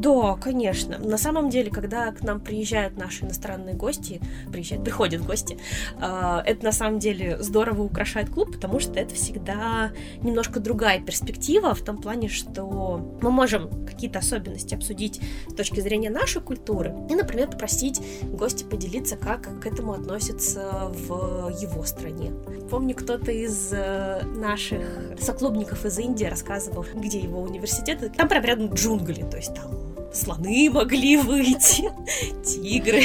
Да, 0.01 0.35
конечно. 0.35 0.97
На 0.97 1.17
самом 1.19 1.51
деле, 1.51 1.69
когда 1.69 2.11
к 2.11 2.23
нам 2.23 2.39
приезжают 2.39 2.97
наши 2.97 3.23
иностранные 3.23 3.75
гости, 3.75 4.19
приезжают, 4.51 4.83
приходят 4.83 5.23
гости, 5.23 5.59
э, 6.01 6.41
это 6.43 6.65
на 6.65 6.71
самом 6.71 6.97
деле 6.97 7.37
здорово 7.39 7.83
украшает 7.83 8.31
клуб, 8.31 8.51
потому 8.51 8.79
что 8.79 8.93
это 8.99 9.13
всегда 9.13 9.91
немножко 10.23 10.59
другая 10.59 10.99
перспектива 10.99 11.75
в 11.75 11.81
том 11.81 11.99
плане, 11.99 12.29
что 12.29 12.99
мы 13.21 13.29
можем 13.29 13.85
какие-то 13.85 14.19
особенности 14.19 14.73
обсудить 14.73 15.21
с 15.47 15.53
точки 15.53 15.81
зрения 15.81 16.09
нашей 16.09 16.41
культуры 16.41 16.95
и, 17.07 17.13
например, 17.13 17.51
попросить 17.51 18.01
гостя 18.23 18.65
поделиться, 18.65 19.17
как 19.17 19.61
к 19.61 19.67
этому 19.67 19.93
относятся 19.93 20.91
в 20.91 21.49
его 21.61 21.83
стране. 21.83 22.31
Помню, 22.71 22.95
кто-то 22.95 23.31
из 23.31 23.69
э, 23.71 24.23
наших 24.23 24.81
соклубников 25.19 25.85
из 25.85 25.99
Индии 25.99 26.25
рассказывал, 26.25 26.85
где 26.95 27.19
его 27.19 27.41
университет. 27.41 28.11
Там 28.17 28.27
прям 28.27 28.43
рядом 28.43 28.73
джунгли, 28.73 29.21
то 29.29 29.37
есть 29.37 29.53
там 29.53 29.90
слоны 30.13 30.69
могли 30.71 31.17
выйти, 31.17 31.91
тигры. 32.45 33.03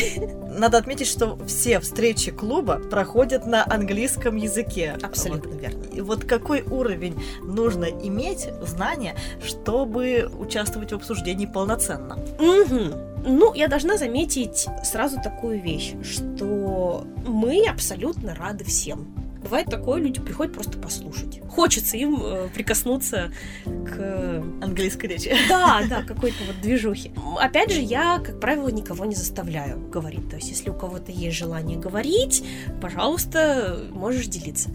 Надо 0.58 0.78
отметить, 0.78 1.06
что 1.06 1.38
все 1.46 1.80
встречи 1.80 2.30
клуба 2.30 2.80
проходят 2.90 3.46
на 3.46 3.64
английском 3.64 4.36
языке. 4.36 4.96
Абсолютно 5.02 5.52
вот. 5.52 5.60
верно. 5.60 5.84
И 5.92 6.00
вот 6.00 6.24
какой 6.24 6.62
уровень 6.62 7.20
нужно 7.42 7.84
иметь 7.84 8.48
знания, 8.62 9.16
чтобы 9.44 10.30
участвовать 10.38 10.92
в 10.92 10.96
обсуждении 10.96 11.46
полноценно? 11.46 12.18
Угу. 12.38 13.28
Ну, 13.28 13.54
я 13.54 13.68
должна 13.68 13.96
заметить 13.96 14.66
сразу 14.84 15.20
такую 15.22 15.60
вещь, 15.60 15.94
что 16.02 17.04
мы 17.26 17.64
абсолютно 17.68 18.34
рады 18.34 18.64
всем 18.64 19.25
Бывает 19.46 19.68
такое, 19.68 20.00
люди 20.00 20.20
приходят 20.20 20.52
просто 20.52 20.76
послушать. 20.76 21.40
Хочется 21.48 21.96
им 21.96 22.20
э, 22.20 22.48
прикоснуться 22.52 23.30
к... 23.64 24.42
Английской 24.60 25.06
речи. 25.06 25.36
Да, 25.48 25.82
да, 25.88 26.02
какой-то 26.02 26.38
вот 26.48 26.60
движухи. 26.60 27.12
Опять 27.38 27.70
же, 27.70 27.80
я, 27.80 28.18
как 28.18 28.40
правило, 28.40 28.68
никого 28.68 29.04
не 29.04 29.14
заставляю 29.14 29.88
говорить. 29.88 30.28
То 30.28 30.34
есть, 30.34 30.48
если 30.48 30.70
у 30.70 30.74
кого-то 30.74 31.12
есть 31.12 31.36
желание 31.36 31.78
говорить, 31.78 32.44
пожалуйста, 32.82 33.78
можешь 33.92 34.26
делиться. 34.26 34.70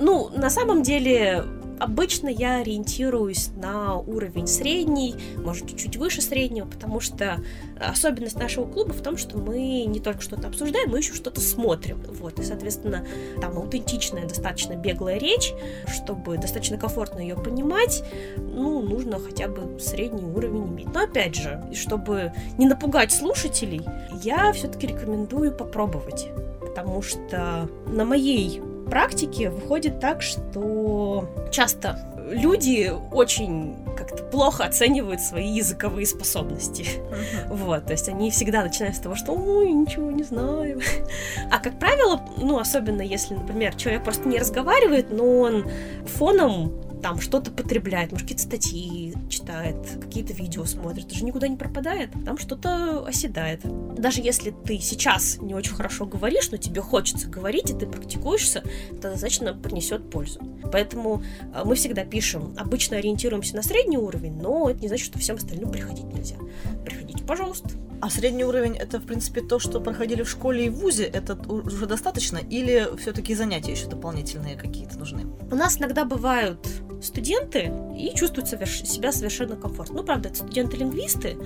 Ну, 0.00 0.30
на 0.30 0.48
самом 0.48 0.82
деле, 0.82 1.44
Обычно 1.78 2.28
я 2.28 2.58
ориентируюсь 2.58 3.50
на 3.56 3.96
уровень 3.96 4.46
средний, 4.46 5.14
может, 5.36 5.68
чуть-чуть 5.68 5.96
выше 5.96 6.22
среднего, 6.22 6.66
потому 6.66 7.00
что 7.00 7.38
особенность 7.78 8.38
нашего 8.38 8.66
клуба 8.66 8.92
в 8.92 9.02
том, 9.02 9.16
что 9.16 9.38
мы 9.38 9.84
не 9.84 10.00
только 10.00 10.22
что-то 10.22 10.48
обсуждаем, 10.48 10.90
мы 10.90 10.98
еще 10.98 11.14
что-то 11.14 11.40
смотрим. 11.40 12.02
Вот, 12.08 12.38
и, 12.38 12.42
соответственно, 12.42 13.06
там 13.40 13.56
аутентичная, 13.58 14.26
достаточно 14.26 14.74
беглая 14.74 15.18
речь, 15.18 15.52
чтобы 15.86 16.38
достаточно 16.38 16.78
комфортно 16.78 17.20
ее 17.20 17.36
понимать, 17.36 18.02
ну, 18.36 18.80
нужно 18.80 19.18
хотя 19.18 19.48
бы 19.48 19.78
средний 19.78 20.24
уровень 20.24 20.66
иметь. 20.66 20.92
Но, 20.94 21.00
опять 21.04 21.34
же, 21.34 21.62
чтобы 21.74 22.32
не 22.58 22.66
напугать 22.66 23.12
слушателей, 23.12 23.82
я 24.22 24.52
все-таки 24.52 24.86
рекомендую 24.86 25.52
попробовать 25.52 26.28
потому 26.76 27.00
что 27.00 27.70
на 27.86 28.04
моей 28.04 28.60
практике 28.90 29.50
выходит 29.50 30.00
так, 30.00 30.22
что 30.22 31.28
часто 31.50 31.98
люди 32.30 32.92
очень 33.12 33.76
как-то 33.96 34.22
плохо 34.24 34.64
оценивают 34.64 35.20
свои 35.20 35.48
языковые 35.48 36.06
способности. 36.06 36.82
Uh-huh. 36.82 37.54
Вот, 37.54 37.86
то 37.86 37.92
есть 37.92 38.08
они 38.08 38.30
всегда 38.30 38.62
начинают 38.62 38.96
с 38.96 39.00
того, 39.00 39.14
что 39.14 39.32
ой, 39.32 39.70
ничего 39.70 40.10
не 40.10 40.22
знаю. 40.22 40.80
А 41.50 41.58
как 41.58 41.78
правило, 41.78 42.20
ну, 42.38 42.58
особенно 42.58 43.02
если, 43.02 43.34
например, 43.34 43.74
человек 43.74 44.04
просто 44.04 44.28
не 44.28 44.38
разговаривает, 44.38 45.10
но 45.10 45.40
он 45.40 45.66
фоном 46.04 47.00
там 47.02 47.20
что-то 47.20 47.50
потребляет, 47.50 48.10
может, 48.10 48.26
какие-то 48.26 48.42
статьи 48.42 49.05
читает, 49.28 49.76
какие-то 50.00 50.32
видео 50.32 50.64
смотрит, 50.64 51.08
даже 51.08 51.24
никуда 51.24 51.48
не 51.48 51.56
пропадает, 51.56 52.10
там 52.24 52.38
что-то 52.38 53.04
оседает. 53.06 53.60
Даже 53.94 54.20
если 54.20 54.50
ты 54.50 54.78
сейчас 54.78 55.38
не 55.40 55.54
очень 55.54 55.74
хорошо 55.74 56.06
говоришь, 56.06 56.50
но 56.50 56.56
тебе 56.56 56.80
хочется 56.80 57.28
говорить, 57.28 57.70
и 57.70 57.74
ты 57.74 57.86
практикуешься, 57.86 58.62
это 58.90 59.10
достаточно 59.10 59.54
принесет 59.54 60.10
пользу. 60.10 60.40
Поэтому 60.70 61.22
э, 61.54 61.62
мы 61.64 61.74
всегда 61.74 62.04
пишем, 62.04 62.54
обычно 62.58 62.96
ориентируемся 62.96 63.56
на 63.56 63.62
средний 63.62 63.98
уровень, 63.98 64.36
но 64.40 64.70
это 64.70 64.80
не 64.80 64.88
значит, 64.88 65.06
что 65.06 65.18
всем 65.18 65.36
остальным 65.36 65.70
приходить 65.70 66.04
нельзя. 66.04 66.36
Приходите, 66.84 67.24
пожалуйста. 67.24 67.70
А 68.00 68.10
средний 68.10 68.44
уровень 68.44 68.76
это, 68.76 68.98
в 68.98 69.06
принципе, 69.06 69.40
то, 69.40 69.58
что 69.58 69.80
проходили 69.80 70.22
в 70.22 70.28
школе 70.28 70.66
и 70.66 70.68
в 70.68 70.74
ВУЗе, 70.74 71.04
это 71.04 71.34
уже 71.50 71.86
достаточно? 71.86 72.38
Или 72.38 72.88
все-таки 72.98 73.34
занятия 73.34 73.72
еще 73.72 73.86
дополнительные 73.86 74.56
какие-то 74.56 74.98
нужны? 74.98 75.26
У 75.50 75.54
нас 75.54 75.78
иногда 75.78 76.04
бывают 76.04 76.58
студенты 77.06 77.72
и 77.96 78.12
чувствуют 78.14 78.48
себя 78.48 79.12
совершенно 79.12 79.56
комфортно. 79.56 79.96
Ну, 79.96 80.02
правда, 80.04 80.28
это 80.28 80.38
студенты-лингвисты, 80.38 81.36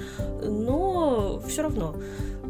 но 0.43 1.41
все 1.47 1.63
равно. 1.63 1.97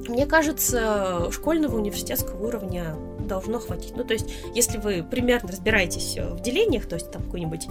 Мне 0.08 0.26
кажется, 0.26 1.30
школьного 1.30 1.76
университетского 1.76 2.46
уровня 2.46 2.96
должно 3.30 3.60
хватить. 3.60 3.96
Ну, 3.96 4.04
то 4.04 4.12
есть, 4.12 4.26
если 4.54 4.78
вы 4.78 5.02
примерно 5.02 5.48
разбираетесь 5.48 6.16
в 6.18 6.40
делениях, 6.42 6.86
то 6.86 6.96
есть 6.96 7.10
там 7.10 7.22
какой-нибудь 7.22 7.66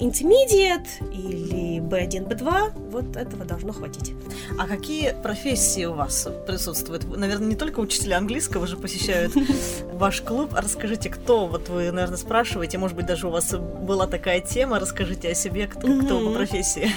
intermediate 0.00 0.88
или 1.12 1.80
B1, 1.80 2.28
B2, 2.28 2.90
вот 2.90 3.16
этого 3.16 3.44
должно 3.44 3.72
хватить. 3.72 4.12
А 4.58 4.66
какие 4.66 5.14
профессии 5.22 5.84
у 5.84 5.92
вас 5.94 6.28
присутствуют? 6.46 7.04
Наверное, 7.16 7.48
не 7.48 7.56
только 7.56 7.80
учителя 7.80 8.16
английского 8.18 8.66
же 8.66 8.76
посещают 8.76 9.32
ваш 9.92 10.22
клуб. 10.22 10.54
Расскажите, 10.54 11.10
кто, 11.10 11.46
вот 11.46 11.68
вы, 11.68 11.92
наверное, 11.92 12.16
спрашиваете, 12.16 12.78
может 12.78 12.96
быть, 12.96 13.06
даже 13.06 13.28
у 13.28 13.30
вас 13.30 13.52
была 13.54 14.06
такая 14.06 14.40
тема, 14.40 14.80
расскажите 14.80 15.30
о 15.30 15.34
себе, 15.34 15.66
кто, 15.66 15.88
кто 16.00 16.20
по 16.20 16.34
профессии. 16.34 16.90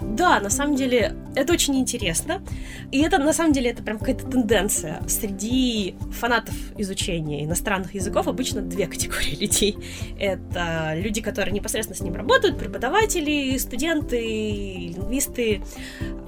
Да, 0.00 0.40
на 0.40 0.50
самом 0.50 0.74
деле, 0.74 1.14
это 1.36 1.52
очень 1.52 1.76
интересно. 1.76 2.42
И 2.90 3.00
это, 3.00 3.18
на 3.18 3.32
самом 3.32 3.52
деле, 3.52 3.70
это 3.70 3.82
прям 3.82 3.98
какая-то 3.98 4.26
тенденция 4.26 5.00
среди 5.06 5.94
фанатов 6.10 6.54
изучения 6.76 7.44
иностранных 7.52 7.94
языков 7.94 8.28
обычно 8.28 8.62
две 8.62 8.86
категории 8.86 9.36
людей. 9.36 9.76
Это 10.18 10.94
люди, 10.96 11.20
которые 11.20 11.52
непосредственно 11.52 11.96
с 11.96 12.00
ним 12.00 12.14
работают, 12.14 12.58
преподаватели, 12.58 13.56
студенты, 13.58 14.94
лингвисты 14.94 15.62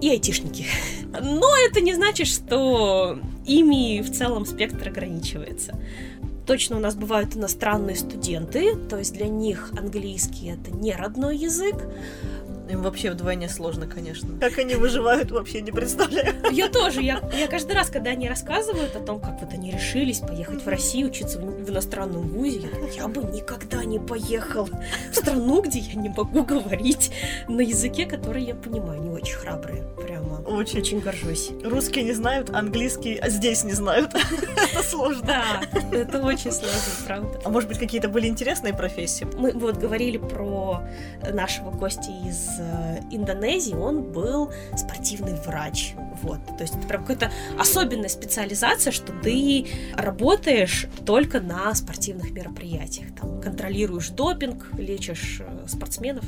и 0.03 0.11
айтишники. 0.11 0.67
Но 1.11 1.49
это 1.67 1.81
не 1.81 1.95
значит, 1.95 2.27
что 2.27 3.19
ими 3.47 4.03
в 4.03 4.13
целом 4.13 4.45
спектр 4.45 4.89
ограничивается. 4.89 5.81
Точно 6.47 6.77
у 6.77 6.81
нас 6.81 6.95
бывают 6.95 7.35
иностранные 7.35 7.97
студенты, 7.97 8.77
то 8.77 8.99
есть 8.99 9.15
для 9.15 9.29
них 9.29 9.73
английский 9.79 10.49
это 10.49 10.71
не 10.71 10.93
родной 10.93 11.39
язык. 11.39 11.77
Им 12.69 12.83
вообще 12.83 13.11
вдвойне 13.11 13.49
сложно, 13.49 13.87
конечно. 13.87 14.39
Как 14.41 14.59
они 14.59 14.75
выживают, 14.75 15.31
вообще 15.31 15.61
не 15.61 15.71
представляю. 15.71 16.35
Я 16.51 16.69
тоже. 16.69 17.03
Я, 17.03 17.21
я 17.37 17.47
каждый 17.47 17.73
раз, 17.73 17.91
когда 17.91 18.11
они 18.11 18.29
рассказывают 18.29 18.97
о 18.97 19.01
том, 19.01 19.21
как 19.21 19.41
вот 19.41 19.53
они 19.53 19.71
решились 19.71 20.21
поехать 20.21 20.65
в 20.65 20.69
Россию, 20.69 21.09
учиться 21.09 21.39
в, 21.39 21.45
в 21.45 21.71
иностранном 21.71 22.29
вузе, 22.29 22.69
я, 22.97 23.03
я 23.03 23.09
бы 23.09 23.23
никогда 23.23 23.85
не 23.85 23.99
поехал 23.99 24.69
в 25.11 25.15
страну, 25.15 25.61
где 25.63 25.81
я 25.81 25.95
не 25.95 26.09
могу 26.09 26.43
говорить 26.43 27.11
на 27.49 27.61
языке, 27.61 28.07
который 28.07 28.45
я 28.45 28.55
понимаю. 28.55 29.01
Они 29.01 29.11
очень 29.11 29.35
храбрые. 29.35 29.85
Прямо. 30.03 30.41
Очень. 30.47 30.79
Очень 30.79 31.01
горжусь. 31.01 31.51
Русские 31.63 32.05
не 32.05 32.13
знают, 32.13 32.51
английский 32.51 33.21
здесь 33.27 33.65
не 33.65 33.73
знают. 33.73 34.15
Это 34.73 34.83
сложно. 34.83 35.27
Да, 35.27 35.63
это 35.93 36.21
очень 36.23 36.53
сложно, 36.53 36.79
правда. 37.07 37.41
А 37.45 37.49
может 37.49 37.69
быть, 37.69 37.79
какие-то 37.79 38.09
были 38.09 38.27
интересные 38.27 38.75
профессии? 38.75 39.27
Мы 39.37 39.53
вот 39.53 39.77
говорили 39.77 40.19
про 40.19 40.83
нашего 41.33 41.71
гостя 41.71 42.11
из 42.27 42.54
э, 42.59 43.01
Индонезии. 43.11 43.75
Он 43.75 44.03
был 44.03 44.51
спортивный 44.77 45.35
врач. 45.35 45.95
Вот. 46.23 46.39
То 46.57 46.63
есть 46.63 46.77
это 46.77 46.87
прям 46.87 47.05
какая-то 47.05 47.33
особенная 47.59 48.09
специализация, 48.09 48.93
что 48.93 49.13
ты 49.13 49.67
работаешь 49.95 50.87
только 51.05 51.41
на 51.41 51.75
спортивных 51.75 52.31
мероприятиях. 52.31 53.09
Там 53.21 53.41
контролируешь 53.41 54.09
допинг, 54.11 54.69
лечишь 54.79 55.41
э, 55.41 55.67
спортсменов 55.69 56.25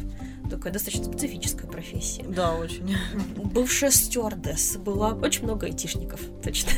такая 0.48 0.72
достаточно 0.72 1.04
специфическая 1.04 1.68
профессия. 1.68 2.24
Да, 2.28 2.54
очень. 2.54 2.96
Бывшая 3.36 3.90
стюардесса 3.90 4.78
была, 4.78 5.12
очень 5.14 5.44
много 5.44 5.66
айтишников, 5.66 6.20
точно. 6.42 6.70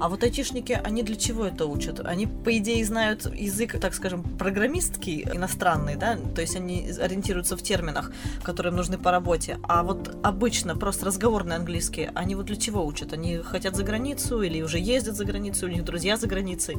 А 0.00 0.08
вот 0.08 0.22
айтишники, 0.22 0.78
они 0.84 1.02
для 1.02 1.16
чего 1.16 1.46
это 1.46 1.66
учат? 1.66 2.00
Они, 2.00 2.26
по 2.26 2.56
идее, 2.56 2.84
знают 2.84 3.26
язык, 3.34 3.78
так 3.80 3.94
скажем, 3.94 4.22
программистский, 4.22 5.22
иностранный, 5.22 5.96
да? 5.96 6.18
То 6.34 6.40
есть 6.40 6.56
они 6.56 6.90
ориентируются 7.00 7.56
в 7.56 7.62
терминах, 7.62 8.12
которые 8.42 8.70
им 8.70 8.76
нужны 8.76 8.98
по 8.98 9.10
работе. 9.10 9.58
А 9.62 9.82
вот 9.82 10.16
обычно 10.22 10.76
просто 10.76 11.06
разговорный 11.06 11.56
английский, 11.56 12.10
они 12.14 12.34
вот 12.34 12.46
для 12.46 12.56
чего 12.56 12.84
учат? 12.84 13.12
Они 13.12 13.38
хотят 13.38 13.76
за 13.76 13.84
границу 13.84 14.42
или 14.42 14.62
уже 14.62 14.78
ездят 14.78 15.16
за 15.16 15.24
границу, 15.24 15.66
у 15.66 15.68
них 15.68 15.84
друзья 15.84 16.16
за 16.16 16.26
границей? 16.26 16.76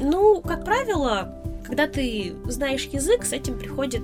Ну, 0.00 0.40
как 0.40 0.64
правило, 0.64 1.42
когда 1.66 1.86
ты 1.88 2.34
знаешь 2.44 2.84
язык, 2.92 3.24
с 3.24 3.32
этим 3.32 3.58
приходит 3.58 4.02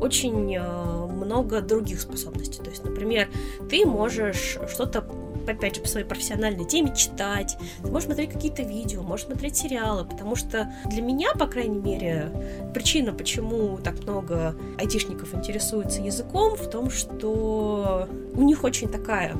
очень 0.00 0.56
э, 0.56 0.95
много 1.26 1.60
других 1.60 2.00
способностей. 2.00 2.62
То 2.62 2.70
есть, 2.70 2.84
например, 2.84 3.28
ты 3.68 3.84
можешь 3.84 4.58
что-то 4.72 5.04
опять 5.48 5.76
же, 5.76 5.82
по 5.82 5.88
своей 5.88 6.06
профессиональной 6.06 6.64
теме 6.64 6.92
читать, 6.96 7.56
ты 7.80 7.88
можешь 7.88 8.06
смотреть 8.06 8.32
какие-то 8.32 8.62
видео, 8.62 9.02
можешь 9.02 9.26
смотреть 9.26 9.56
сериалы, 9.56 10.04
потому 10.04 10.34
что 10.34 10.72
для 10.86 11.02
меня, 11.02 11.34
по 11.34 11.46
крайней 11.46 11.78
мере, 11.78 12.32
причина, 12.74 13.12
почему 13.12 13.78
так 13.78 14.00
много 14.02 14.56
айтишников 14.78 15.34
интересуются 15.34 16.00
языком, 16.00 16.56
в 16.56 16.68
том, 16.68 16.90
что 16.90 18.08
у 18.34 18.42
них 18.42 18.64
очень 18.64 18.88
такая 18.88 19.36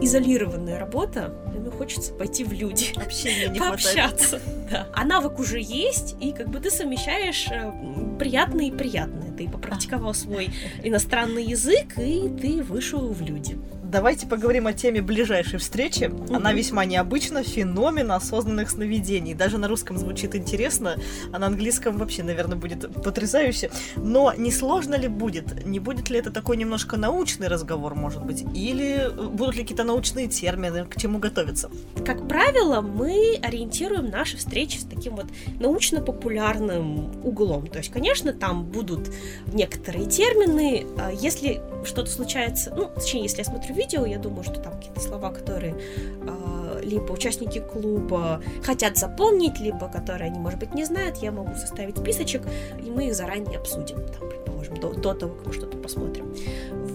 изолированная 0.00 0.78
работа, 0.78 1.34
мне 1.46 1.58
хочется 1.78 2.12
пойти 2.12 2.44
в 2.44 2.52
люди. 2.52 2.92
Общения 2.96 3.48
не 3.48 3.60
пообщаться. 3.60 4.40
Да. 4.70 4.88
А 4.92 5.04
навык 5.04 5.38
уже 5.38 5.60
есть, 5.60 6.16
и 6.20 6.32
как 6.32 6.48
бы 6.48 6.60
ты 6.60 6.70
совмещаешь 6.70 7.46
э, 7.50 7.72
приятное 8.18 8.66
и 8.66 8.70
приятное. 8.70 9.32
Ты 9.32 9.48
попрактиковал 9.48 10.12
свой 10.14 10.50
иностранный 10.82 11.44
язык, 11.44 11.98
и 11.98 12.28
ты 12.28 12.62
вышел 12.62 13.12
в 13.12 13.22
люди. 13.22 13.58
Давайте 13.88 14.26
поговорим 14.26 14.66
о 14.66 14.74
теме 14.74 15.00
ближайшей 15.00 15.58
встречи. 15.58 16.12
Она 16.30 16.52
весьма 16.52 16.84
необычна. 16.84 17.42
Феномен 17.42 18.12
осознанных 18.12 18.68
сновидений. 18.68 19.32
Даже 19.32 19.56
на 19.56 19.66
русском 19.66 19.96
звучит 19.96 20.34
интересно, 20.34 20.96
а 21.32 21.38
на 21.38 21.46
английском 21.46 21.96
вообще, 21.96 22.22
наверное, 22.22 22.58
будет 22.58 23.02
потрясающе. 23.02 23.70
Но 23.96 24.34
не 24.36 24.52
сложно 24.52 24.94
ли 24.94 25.08
будет? 25.08 25.64
Не 25.64 25.80
будет 25.80 26.10
ли 26.10 26.18
это 26.18 26.30
такой 26.30 26.58
немножко 26.58 26.98
научный 26.98 27.48
разговор, 27.48 27.94
может 27.94 28.22
быть? 28.22 28.44
Или 28.54 29.10
будут 29.30 29.56
ли 29.56 29.62
какие-то 29.62 29.84
научные 29.84 30.28
термины, 30.28 30.84
к 30.84 31.00
чему 31.00 31.18
готовиться? 31.18 31.70
Как 32.04 32.28
правило, 32.28 32.82
мы 32.82 33.38
ориентируем 33.42 34.10
наши 34.10 34.36
встречи 34.36 34.76
с 34.76 34.84
таким 34.84 35.16
вот 35.16 35.28
научно-популярным 35.60 37.24
углом. 37.24 37.66
То 37.68 37.78
есть, 37.78 37.90
конечно, 37.90 38.34
там 38.34 38.66
будут 38.66 39.10
некоторые 39.50 40.04
термины. 40.04 40.86
А 40.98 41.10
если 41.10 41.62
что-то 41.86 42.10
случается, 42.10 42.74
ну, 42.76 42.90
точнее, 42.94 43.22
если 43.22 43.38
я 43.38 43.44
смотрю 43.44 43.77
видео, 43.78 44.04
я 44.04 44.18
думаю, 44.18 44.42
что 44.42 44.60
там 44.60 44.74
какие-то 44.74 45.00
слова, 45.00 45.30
которые 45.30 45.74
э, 45.74 46.80
либо 46.82 47.12
участники 47.12 47.60
клуба 47.60 48.42
хотят 48.62 48.96
запомнить, 48.96 49.60
либо 49.60 49.88
которые 49.88 50.30
они, 50.30 50.38
может 50.38 50.58
быть, 50.58 50.74
не 50.74 50.84
знают, 50.84 51.18
я 51.18 51.32
могу 51.32 51.54
составить 51.54 51.98
списочек, 51.98 52.42
и 52.84 52.90
мы 52.90 53.08
их 53.08 53.14
заранее 53.14 53.58
обсудим, 53.58 53.96
там, 54.18 54.28
предположим, 54.28 54.76
до, 54.76 54.92
до 54.92 55.14
того, 55.14 55.34
как 55.34 55.46
мы 55.46 55.52
что-то 55.52 55.76
посмотрим. 55.78 56.34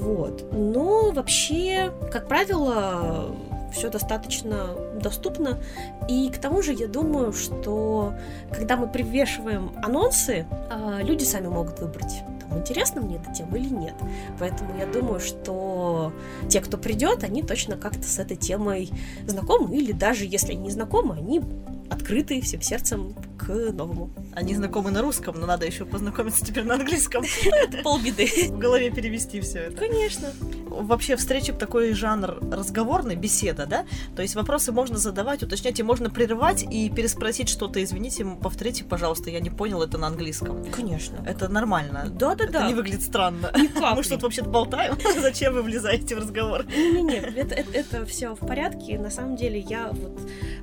Вот. 0.02 0.52
Но 0.52 1.12
вообще, 1.12 1.92
как 2.12 2.28
правило, 2.28 3.34
все 3.74 3.90
достаточно 3.90 4.70
доступно. 5.02 5.60
И 6.08 6.30
к 6.30 6.38
тому 6.38 6.62
же 6.62 6.74
я 6.74 6.88
думаю, 6.88 7.34
что 7.34 8.14
когда 8.52 8.78
мы 8.78 8.88
привешиваем 8.88 9.72
анонсы, 9.84 10.46
а, 10.70 11.02
люди 11.02 11.24
сами 11.24 11.48
могут 11.48 11.80
выбрать 11.80 12.24
интересна 12.52 13.02
мне 13.02 13.18
эта 13.18 13.34
тема 13.34 13.58
или 13.58 13.70
нет. 13.70 13.96
Поэтому 14.40 14.78
я 14.78 14.86
думаю, 14.86 15.20
что 15.20 16.14
те, 16.50 16.62
кто 16.62 16.78
придет, 16.78 17.24
они 17.24 17.44
точно 17.44 17.78
как-то 17.78 18.04
с 18.04 18.20
этой 18.20 18.38
темой 18.38 18.90
знакомы, 19.28 19.76
или 19.76 19.92
даже 19.92 20.26
если 20.26 20.54
не 20.54 20.70
знакомы, 20.70 21.16
они 21.16 21.42
открыты 21.90 22.42
всем 22.42 22.62
сердцем 22.62 23.16
к 23.38 23.72
новому. 23.72 24.12
Они 24.34 24.56
знакомы 24.56 24.92
на 24.92 25.02
русском, 25.02 25.40
но 25.40 25.46
надо 25.46 25.66
еще 25.66 25.86
познакомиться 25.86 26.46
теперь 26.46 26.64
на 26.64 26.76
английском. 26.76 27.24
Это 27.46 27.84
полбеды. 27.84 28.28
В 28.50 28.58
голове 28.58 28.90
перевести 28.92 29.42
все 29.42 29.60
это. 29.60 29.78
Конечно. 29.78 30.30
Вообще 30.68 31.16
встреча 31.16 31.54
такой 31.54 31.94
жанр 31.94 32.40
разговорный, 32.52 33.16
беседа, 33.16 33.66
да? 33.66 33.86
То 34.16 34.22
есть 34.22 34.36
вопросы 34.36 34.72
можно 34.72 34.98
задавать, 34.98 35.44
уточнять, 35.44 35.80
и 35.80 35.84
можно 35.84 36.10
прерывать 36.10 36.64
и 36.64 36.90
переспросить 36.90 37.50
что-то. 37.50 37.84
Извините, 37.84 38.26
повторите, 38.26 38.84
пожалуйста, 38.84 39.30
я 39.30 39.40
не 39.40 39.50
понял 39.50 39.82
это 39.82 39.98
на 39.98 40.08
английском. 40.08 40.66
Конечно. 40.72 41.24
Это 41.28 41.48
нормально. 41.50 42.10
Да-да-да. 42.10 42.60
Это 42.60 42.68
не 42.68 42.74
выглядит 42.74 43.04
странно. 43.04 43.52
Никак. 43.56 43.96
Мы 43.96 44.04
что-то 44.04 44.24
вообще-то 44.24 44.50
болтаем. 44.50 44.98
Зачем 45.22 45.54
вы 45.54 45.64
влезаете 45.64 46.16
в 46.16 46.20
разговор? 46.20 46.66
Нет, 46.66 47.36
это, 47.36 47.56
это, 47.56 47.72
это 47.72 48.06
все 48.06 48.36
в 48.36 48.40
порядке. 48.40 48.98
На 48.98 49.12
самом 49.12 49.36
деле 49.36 49.60
я 49.60 49.90
вот... 49.92 50.20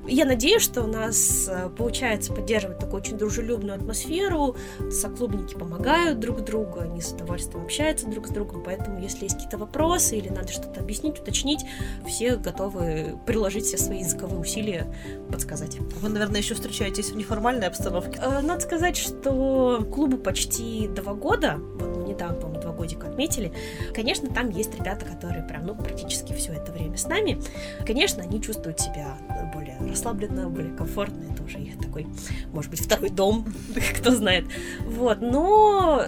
Я 0.07 0.25
надеюсь, 0.25 0.63
что 0.63 0.83
у 0.83 0.87
нас 1.11 1.49
э, 1.49 1.69
получается 1.77 2.31
поддерживать 2.33 2.79
такую 2.79 3.01
очень 3.01 3.17
дружелюбную 3.17 3.75
атмосферу. 3.75 4.55
Соклубники 4.89 5.55
помогают 5.55 6.19
друг 6.19 6.41
другу, 6.41 6.79
они 6.79 7.01
с 7.01 7.11
удовольствием 7.11 7.65
общаются 7.65 8.07
друг 8.07 8.27
с 8.27 8.29
другом, 8.29 8.63
поэтому 8.63 8.99
если 8.99 9.23
есть 9.23 9.35
какие-то 9.35 9.57
вопросы 9.57 10.17
или 10.17 10.29
надо 10.29 10.51
что-то 10.51 10.79
объяснить, 10.79 11.19
уточнить, 11.19 11.65
все 12.07 12.37
готовы 12.37 13.19
приложить 13.25 13.65
все 13.65 13.77
свои 13.77 13.99
языковые 13.99 14.39
усилия, 14.39 14.93
подсказать. 15.29 15.77
Вы, 15.79 16.09
наверное, 16.09 16.39
еще 16.39 16.55
встречаетесь 16.55 17.11
в 17.11 17.17
неформальной 17.17 17.67
обстановке? 17.67 18.19
Э, 18.21 18.39
надо 18.41 18.61
сказать, 18.61 18.95
что 18.95 19.85
клубу 19.93 20.17
почти 20.17 20.87
два 20.87 21.13
года, 21.13 21.57
вот 21.57 21.97
мы 21.97 22.03
недавно, 22.05 22.39
по 22.39 22.47
два 22.47 22.71
годика 22.71 23.07
отметили. 23.07 23.51
Конечно, 23.93 24.29
там 24.29 24.49
есть 24.49 24.73
ребята, 24.75 25.05
которые 25.05 25.43
прям, 25.43 25.65
ну, 25.65 25.75
практически 25.75 26.33
все 26.33 26.53
это 26.53 26.71
время 26.71 26.97
с 26.97 27.05
нами. 27.07 27.41
Конечно, 27.85 28.23
они 28.23 28.41
чувствуют 28.41 28.79
себя 28.79 29.17
более 29.53 29.60
расслабленно, 29.89 30.49
более 30.49 30.75
комфортно. 30.75 31.23
Это 31.31 31.43
уже 31.43 31.59
их 31.59 31.77
такой, 31.79 32.07
может 32.53 32.69
быть, 32.71 32.81
второй 32.81 33.09
дом, 33.09 33.45
кто 33.99 34.11
знает. 34.11 34.45
Вот, 34.85 35.21
но 35.21 36.05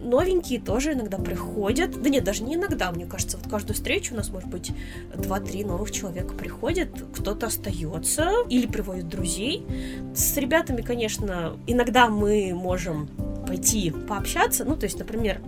новенькие 0.00 0.60
тоже 0.60 0.92
иногда 0.92 1.18
приходят. 1.18 2.00
Да 2.02 2.08
нет, 2.08 2.24
даже 2.24 2.42
не 2.42 2.54
иногда, 2.54 2.90
мне 2.90 3.06
кажется, 3.06 3.36
вот 3.36 3.48
каждую 3.50 3.74
встречу 3.74 4.14
у 4.14 4.16
нас, 4.16 4.30
может 4.30 4.48
быть, 4.48 4.72
два-три 5.14 5.64
новых 5.64 5.90
человека 5.90 6.34
приходят, 6.34 6.88
кто-то 7.14 7.46
остается 7.46 8.32
или 8.48 8.66
приводит 8.66 9.08
друзей. 9.08 9.66
С 10.14 10.36
ребятами, 10.36 10.82
конечно, 10.82 11.56
иногда 11.66 12.08
мы 12.08 12.52
можем 12.54 13.08
пойти 13.46 13.90
пообщаться. 13.90 14.64
Ну, 14.64 14.76
то 14.76 14.84
есть, 14.84 14.98
например, 14.98 15.40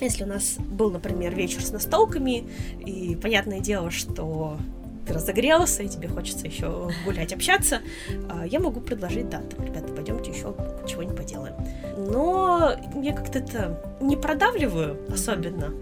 если 0.00 0.24
у 0.24 0.26
нас 0.26 0.56
был, 0.58 0.90
например, 0.90 1.34
вечер 1.34 1.62
с 1.62 1.72
настолками, 1.72 2.44
и 2.84 3.16
понятное 3.16 3.60
дело, 3.60 3.90
что 3.90 4.56
ты 5.06 5.12
разогрелся, 5.12 5.82
и 5.82 5.88
тебе 5.88 6.08
хочется 6.08 6.46
еще 6.46 6.90
гулять, 7.04 7.32
общаться, 7.32 7.80
а, 8.28 8.46
я 8.46 8.60
могу 8.60 8.80
предложить, 8.80 9.28
да, 9.28 9.40
там, 9.40 9.64
ребята, 9.64 9.92
пойдемте 9.92 10.30
еще 10.30 10.54
чего-нибудь 10.86 11.16
поделаем. 11.16 11.54
Но 11.96 12.72
я 13.02 13.14
как-то 13.14 13.38
это 13.38 13.82
не 14.00 14.16
продавливаю 14.16 14.98
особенно, 15.12 15.72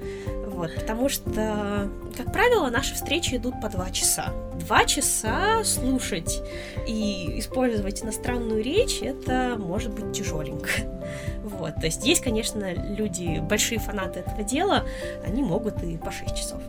вот, 0.58 0.74
потому 0.74 1.08
что, 1.08 1.88
как 2.16 2.32
правило, 2.32 2.68
наши 2.68 2.94
встречи 2.94 3.36
идут 3.36 3.60
по 3.62 3.68
два 3.68 3.90
часа. 3.90 4.32
Два 4.54 4.84
часа 4.86 5.62
слушать 5.62 6.42
и 6.84 7.38
использовать 7.38 8.02
иностранную 8.02 8.60
речь, 8.60 9.00
это 9.00 9.54
может 9.56 9.92
быть 9.94 10.12
тяжеленько. 10.12 10.68
Вот, 11.44 11.76
то 11.76 11.86
есть 11.86 12.06
есть, 12.06 12.22
конечно, 12.22 12.74
люди, 12.74 13.40
большие 13.40 13.80
фанаты 13.80 14.20
этого 14.20 14.44
дела, 14.44 14.84
они 15.26 15.42
могут 15.42 15.82
и 15.82 15.96
по 15.96 16.12
6 16.12 16.36
часов. 16.36 16.60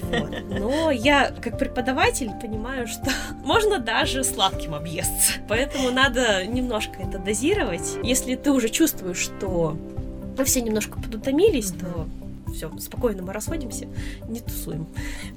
Вот. 0.00 0.30
Но 0.48 0.90
я, 0.90 1.30
как 1.30 1.58
преподаватель, 1.58 2.30
понимаю, 2.40 2.88
что 2.88 3.10
можно 3.44 3.78
даже 3.78 4.24
сладким 4.24 4.74
объесться. 4.74 5.34
Поэтому 5.46 5.90
надо 5.90 6.44
немножко 6.46 7.02
это 7.02 7.18
дозировать. 7.18 7.98
Если 8.02 8.34
ты 8.34 8.50
уже 8.50 8.70
чувствуешь, 8.70 9.18
что 9.18 9.76
вы 10.36 10.44
все 10.44 10.62
немножко 10.62 10.98
подутомились, 10.98 11.70
то 11.72 12.06
все, 12.54 12.70
спокойно 12.78 13.22
мы 13.22 13.32
расходимся, 13.32 13.86
не 14.28 14.40
тусуем. 14.40 14.86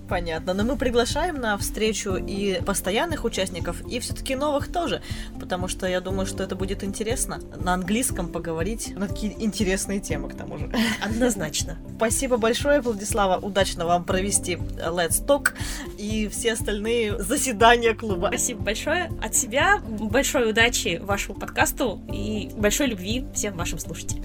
Понятно. 0.07 0.53
Но 0.53 0.63
мы 0.63 0.77
приглашаем 0.77 1.35
на 1.35 1.57
встречу 1.57 2.15
и 2.15 2.61
постоянных 2.65 3.25
участников, 3.25 3.81
и 3.87 3.99
все-таки 3.99 4.35
новых 4.35 4.71
тоже, 4.71 5.01
потому 5.39 5.67
что 5.67 5.87
я 5.87 6.01
думаю, 6.01 6.25
что 6.25 6.43
это 6.43 6.55
будет 6.55 6.83
интересно 6.83 7.39
на 7.59 7.73
английском 7.73 8.29
поговорить 8.29 8.95
на 8.95 9.07
такие 9.07 9.33
интересные 9.43 9.99
темы, 9.99 10.29
к 10.29 10.35
тому 10.35 10.57
же. 10.57 10.71
Однозначно. 11.03 11.77
Спасибо 11.97 12.37
большое, 12.37 12.81
Владислава. 12.81 13.39
Удачно 13.43 13.85
вам 13.85 14.03
провести 14.03 14.55
Let's 14.55 15.25
Talk 15.25 15.53
и 15.97 16.27
все 16.27 16.53
остальные 16.53 17.21
заседания 17.21 17.93
клуба. 17.93 18.27
Спасибо 18.27 18.63
большое. 18.63 19.11
От 19.21 19.35
себя 19.35 19.81
большой 19.87 20.49
удачи 20.49 20.99
вашему 21.01 21.39
подкасту 21.39 21.99
и 22.11 22.51
большой 22.55 22.87
любви 22.87 23.25
всем 23.33 23.55
вашим 23.55 23.79
слушателям. 23.79 24.23